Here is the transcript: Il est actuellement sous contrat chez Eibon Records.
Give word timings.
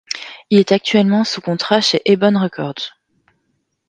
Il 0.49 0.57
est 0.57 0.71
actuellement 0.71 1.23
sous 1.23 1.41
contrat 1.41 1.79
chez 1.79 2.01
Eibon 2.05 2.39
Records. 2.39 2.95